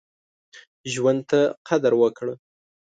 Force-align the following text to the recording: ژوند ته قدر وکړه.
ژوند 0.93 1.21
ته 1.29 1.39
قدر 1.67 1.93
وکړه. 2.01 2.33